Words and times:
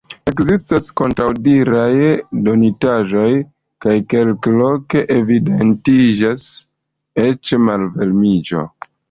Ekzistas 0.29 0.85
kontraŭdiraj 1.01 1.91
donitaĵoj, 2.47 3.25
kaj 3.87 3.93
kelkloke 4.15 5.05
evidentiĝas 5.19 6.49
eĉ 7.27 7.55
malvarmiĝo. 7.69 8.67